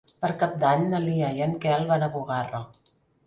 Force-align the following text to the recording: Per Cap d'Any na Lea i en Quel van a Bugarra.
Per 0.21 0.29
Cap 0.43 0.55
d'Any 0.63 0.85
na 0.93 1.01
Lea 1.03 1.29
i 1.41 1.45
en 1.47 1.53
Quel 1.65 1.85
van 1.93 2.05
a 2.05 2.09
Bugarra. 2.17 2.65